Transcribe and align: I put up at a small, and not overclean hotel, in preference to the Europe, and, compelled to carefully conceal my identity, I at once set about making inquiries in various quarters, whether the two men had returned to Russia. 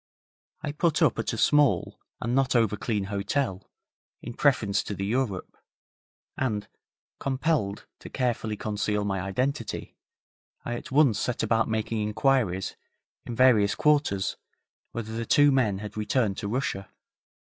I 0.63 0.71
put 0.71 1.03
up 1.03 1.19
at 1.19 1.31
a 1.31 1.37
small, 1.37 1.99
and 2.19 2.33
not 2.33 2.55
overclean 2.55 3.05
hotel, 3.05 3.69
in 4.23 4.33
preference 4.33 4.81
to 4.85 4.95
the 4.95 5.05
Europe, 5.05 5.55
and, 6.35 6.67
compelled 7.19 7.85
to 7.99 8.09
carefully 8.09 8.57
conceal 8.57 9.05
my 9.05 9.21
identity, 9.21 9.95
I 10.65 10.73
at 10.73 10.89
once 10.91 11.19
set 11.19 11.43
about 11.43 11.67
making 11.69 12.01
inquiries 12.01 12.75
in 13.27 13.35
various 13.35 13.75
quarters, 13.75 14.37
whether 14.89 15.15
the 15.15 15.23
two 15.23 15.51
men 15.51 15.77
had 15.77 15.95
returned 15.95 16.37
to 16.37 16.47
Russia. 16.47 16.89